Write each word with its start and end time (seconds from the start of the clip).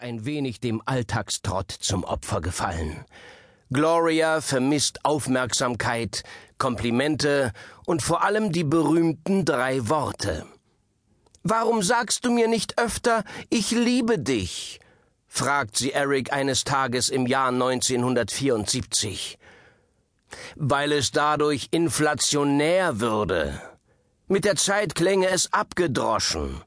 ein 0.00 0.24
wenig 0.24 0.58
dem 0.58 0.82
Alltagstrott 0.86 1.70
zum 1.70 2.02
Opfer 2.02 2.40
gefallen. 2.40 3.04
Gloria 3.70 4.40
vermisst 4.40 5.04
Aufmerksamkeit, 5.04 6.24
Komplimente 6.58 7.52
und 7.86 8.02
vor 8.02 8.24
allem 8.24 8.50
die 8.50 8.64
berühmten 8.64 9.44
drei 9.44 9.88
Worte. 9.88 10.46
Warum 11.44 11.80
sagst 11.80 12.24
du 12.24 12.32
mir 12.32 12.48
nicht 12.48 12.80
öfter, 12.80 13.22
ich 13.50 13.70
liebe 13.70 14.18
dich? 14.18 14.80
fragt 15.28 15.76
sie 15.76 15.92
Eric 15.92 16.32
eines 16.32 16.64
Tages 16.64 17.08
im 17.08 17.28
Jahr 17.28 17.50
1974. 17.50 19.38
Weil 20.56 20.90
es 20.90 21.12
dadurch 21.12 21.68
inflationär 21.70 22.98
würde. 22.98 23.62
Mit 24.26 24.44
der 24.44 24.56
Zeit 24.56 24.96
klänge 24.96 25.28
es 25.28 25.52
abgedroschen, 25.52 26.60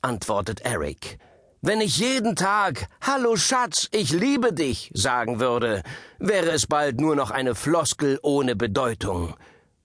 antwortet 0.00 0.60
Eric. 0.60 1.18
Wenn 1.62 1.82
ich 1.82 1.98
jeden 1.98 2.36
Tag 2.36 2.88
Hallo 3.02 3.36
Schatz, 3.36 3.86
ich 3.92 4.12
liebe 4.12 4.54
dich 4.54 4.90
sagen 4.94 5.40
würde, 5.40 5.82
wäre 6.18 6.52
es 6.52 6.66
bald 6.66 7.02
nur 7.02 7.14
noch 7.14 7.30
eine 7.30 7.54
Floskel 7.54 8.18
ohne 8.22 8.56
Bedeutung. 8.56 9.34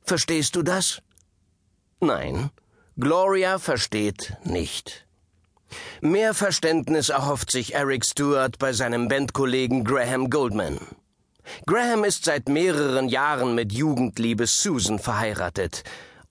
Verstehst 0.02 0.56
du 0.56 0.64
das? 0.64 1.02
Nein, 2.00 2.50
Gloria 2.98 3.60
versteht 3.60 4.38
nicht. 4.46 5.06
Mehr 6.00 6.34
Verständnis 6.34 7.10
erhofft 7.10 7.52
sich 7.52 7.76
Eric 7.76 8.06
Stewart 8.06 8.58
bei 8.58 8.72
seinem 8.72 9.10
Bandkollegen 9.10 9.84
Graham 9.84 10.30
Goldman. 10.30 10.80
Graham 11.66 12.06
ist 12.06 12.24
seit 12.24 12.48
mehreren 12.48 13.10
Jahren 13.10 13.54
mit 13.54 13.74
Jugendliebe 13.74 14.48
Susan 14.48 14.98
verheiratet, 14.98 15.84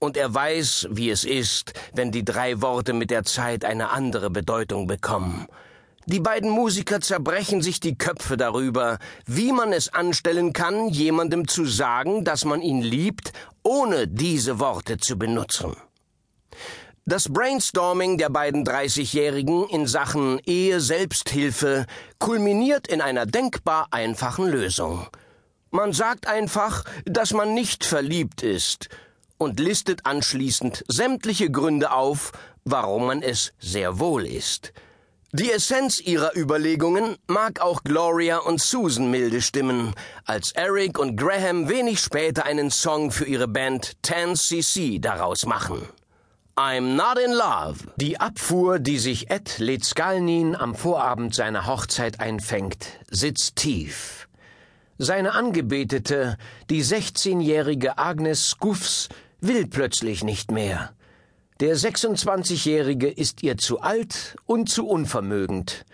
und 0.05 0.17
er 0.17 0.33
weiß, 0.33 0.89
wie 0.91 1.11
es 1.11 1.25
ist, 1.25 1.73
wenn 1.95 2.13
die 2.13 2.25
drei 2.25 2.61
Worte 2.61 2.93
mit 2.93 3.11
der 3.11 3.25
Zeit 3.25 3.65
eine 3.65 3.91
andere 3.91 4.31
Bedeutung 4.31 4.87
bekommen. 4.87 5.47
Die 6.07 6.21
beiden 6.21 6.51
Musiker 6.51 7.01
zerbrechen 7.01 7.63
sich 7.63 7.81
die 7.81 7.97
Köpfe 7.97 8.37
darüber, 8.37 8.99
wie 9.25 9.53
man 9.53 9.73
es 9.73 9.93
anstellen 9.93 10.53
kann, 10.53 10.91
jemandem 10.91 11.49
zu 11.49 11.65
sagen, 11.65 12.25
dass 12.25 12.45
man 12.45 12.61
ihn 12.61 12.83
liebt, 12.83 13.33
ohne 13.63 14.07
diese 14.07 14.59
Worte 14.61 14.99
zu 14.99 15.19
benutzen. 15.19 15.75
Das 17.07 17.33
Brainstorming 17.33 18.19
der 18.19 18.29
beiden 18.29 18.65
30-Jährigen 18.65 19.67
in 19.69 19.87
Sachen 19.87 20.41
Ehe 20.45 20.81
Selbsthilfe 20.81 21.87
kulminiert 22.19 22.87
in 22.87 23.01
einer 23.01 23.25
denkbar 23.25 23.89
einfachen 23.91 24.47
Lösung. 24.47 25.07
Man 25.71 25.93
sagt 25.93 26.27
einfach, 26.27 26.85
dass 27.05 27.33
man 27.33 27.55
nicht 27.55 27.85
verliebt 27.85 28.43
ist 28.43 28.89
und 29.39 29.61
listet 29.61 30.07
anschließend 30.07 30.85
sämtliche 30.89 31.51
Gründe 31.51 31.93
auf, 31.93 32.33
warum 32.65 33.07
man 33.07 33.23
es 33.23 33.53
sehr 33.59 33.99
wohl 33.99 34.27
ist. 34.27 34.73
Die 35.33 35.51
Essenz 35.51 36.01
ihrer 36.01 36.37
Überlegungen 36.37 37.17
mag 37.27 37.61
auch 37.61 37.83
Gloria 37.83 38.39
und 38.39 38.61
Susan 38.61 39.11
milde 39.11 39.43
stimmen, 39.43 39.93
als 40.25 40.53
Eric 40.53 40.97
und 40.97 41.17
Graham 41.17 41.69
wenig 41.69 41.99
später 41.99 42.45
einen 42.45 42.71
Song 42.71 43.11
für 43.11 43.25
ihre 43.25 43.49
Band 43.49 43.97
10cc 44.05 45.01
daraus 45.01 45.45
machen. 45.45 45.89
I'm 46.57 46.95
not 46.95 47.19
in 47.19 47.33
love. 47.33 47.93
Die 47.97 48.21
Abfuhr, 48.21 48.79
die 48.79 48.99
sich 48.99 49.29
Ed 49.29 49.59
Letzkalnin 49.59 50.55
am 50.55 50.77
Vorabend 50.77 51.35
seiner 51.35 51.67
Hochzeit 51.67 52.21
einfängt, 52.21 52.87
sitzt 53.11 53.57
tief. 53.57 54.29
Seine 54.99 55.33
Angebetete, 55.33 56.39
die 56.71 56.85
16-jährige 56.85 57.99
Agnes 57.99 58.51
Scuffs, 58.51 59.09
will 59.41 59.67
plötzlich 59.67 60.25
nicht 60.25 60.51
mehr. 60.51 60.93
Der 61.61 61.77
26-Jährige 61.77 63.09
ist 63.09 63.43
ihr 63.43 63.57
zu 63.57 63.81
alt 63.81 64.37
und 64.47 64.69
zu 64.69 64.87
unvermögend. 64.89 65.85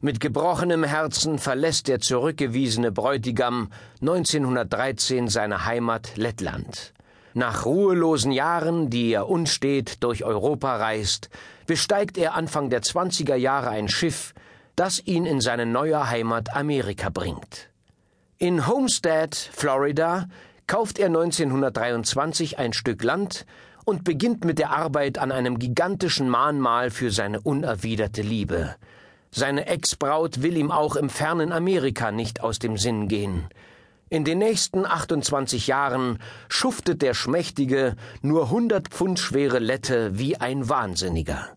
Mit 0.00 0.18
gebrochenem 0.18 0.84
Herzen 0.84 1.38
verlässt 1.38 1.86
der 1.86 2.00
zurückgewiesene 2.00 2.90
Bräutigam 2.90 3.70
1913 4.00 5.28
seine 5.28 5.64
Heimat 5.64 6.16
Lettland. 6.16 6.92
Nach 7.34 7.64
ruhelosen 7.64 8.32
Jahren, 8.32 8.90
die 8.90 9.12
er 9.12 9.28
unstet 9.28 10.02
durch 10.02 10.24
Europa 10.24 10.76
reist, 10.76 11.30
besteigt 11.66 12.18
er 12.18 12.34
Anfang 12.34 12.68
der 12.68 12.82
20er 12.82 13.36
Jahre 13.36 13.70
ein 13.70 13.88
Schiff, 13.88 14.34
das 14.76 15.00
ihn 15.06 15.24
in 15.24 15.40
seine 15.40 15.66
neue 15.66 16.10
Heimat 16.10 16.54
Amerika 16.54 17.08
bringt. 17.08 17.70
In 18.38 18.66
Homestead, 18.66 19.34
Florida, 19.36 20.26
kauft 20.72 20.98
er 20.98 21.08
1923 21.08 22.58
ein 22.58 22.72
Stück 22.72 23.04
Land 23.04 23.44
und 23.84 24.04
beginnt 24.04 24.46
mit 24.46 24.58
der 24.58 24.70
Arbeit 24.70 25.18
an 25.18 25.30
einem 25.30 25.58
gigantischen 25.58 26.30
Mahnmal 26.30 26.90
für 26.90 27.10
seine 27.10 27.42
unerwiderte 27.42 28.22
Liebe. 28.22 28.74
Seine 29.30 29.66
Ex-Braut 29.66 30.40
will 30.40 30.56
ihm 30.56 30.70
auch 30.70 30.96
im 30.96 31.10
fernen 31.10 31.52
Amerika 31.52 32.10
nicht 32.10 32.42
aus 32.42 32.58
dem 32.58 32.78
Sinn 32.78 33.08
gehen. 33.08 33.50
In 34.08 34.24
den 34.24 34.38
nächsten 34.38 34.86
28 34.86 35.66
Jahren 35.66 36.18
schuftet 36.48 37.02
der 37.02 37.12
schmächtige, 37.12 37.94
nur 38.22 38.44
100 38.44 38.88
Pfund 38.88 39.18
schwere 39.18 39.58
Lette 39.58 40.18
wie 40.18 40.38
ein 40.38 40.70
Wahnsinniger. 40.70 41.50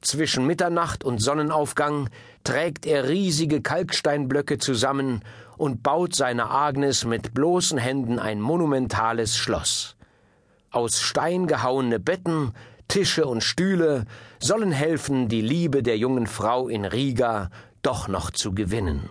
Zwischen 0.00 0.46
Mitternacht 0.46 1.04
und 1.04 1.18
Sonnenaufgang 1.18 2.08
trägt 2.44 2.86
er 2.86 3.10
riesige 3.10 3.60
Kalksteinblöcke 3.60 4.56
zusammen 4.56 5.22
und 5.56 5.82
baut 5.82 6.14
seiner 6.14 6.50
Agnes 6.50 7.04
mit 7.04 7.34
bloßen 7.34 7.78
Händen 7.78 8.18
ein 8.18 8.40
monumentales 8.40 9.36
Schloss. 9.36 9.96
Aus 10.70 11.00
Stein 11.00 11.46
gehauene 11.46 12.00
Betten, 12.00 12.52
Tische 12.88 13.26
und 13.26 13.42
Stühle 13.42 14.04
sollen 14.40 14.72
helfen, 14.72 15.28
die 15.28 15.40
Liebe 15.40 15.82
der 15.82 15.96
jungen 15.96 16.26
Frau 16.26 16.68
in 16.68 16.84
Riga 16.84 17.50
doch 17.82 18.08
noch 18.08 18.30
zu 18.30 18.54
gewinnen. 18.54 19.10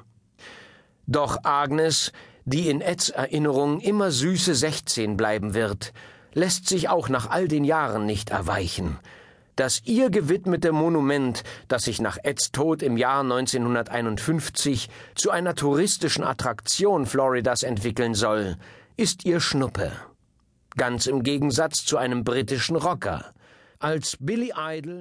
Doch 1.07 1.37
Agnes, 1.43 2.11
die 2.45 2.69
in 2.69 2.81
Eds 2.81 3.09
Erinnerung 3.09 3.79
immer 3.79 4.11
süße 4.11 4.55
sechzehn 4.55 5.17
bleiben 5.17 5.53
wird, 5.53 5.93
lässt 6.33 6.67
sich 6.67 6.89
auch 6.89 7.09
nach 7.09 7.29
all 7.29 7.47
den 7.47 7.63
Jahren 7.63 8.05
nicht 8.05 8.29
erweichen. 8.29 8.99
Das 9.55 9.81
ihr 9.85 10.09
gewidmete 10.09 10.71
Monument, 10.71 11.43
das 11.67 11.83
sich 11.83 12.01
nach 12.01 12.17
Eds 12.23 12.51
Tod 12.51 12.81
im 12.81 12.97
Jahr 12.97 13.21
1951 13.21 14.89
zu 15.13 15.29
einer 15.29 15.53
touristischen 15.53 16.23
Attraktion 16.23 17.05
Floridas 17.05 17.61
entwickeln 17.61 18.15
soll, 18.15 18.57
ist 18.97 19.25
ihr 19.25 19.39
Schnuppe. 19.39 19.91
Ganz 20.75 21.05
im 21.05 21.21
Gegensatz 21.21 21.85
zu 21.85 21.97
einem 21.97 22.23
britischen 22.23 22.75
Rocker. 22.75 23.33
Als 23.77 24.17
Billy 24.19 24.53
Idol 24.57 24.91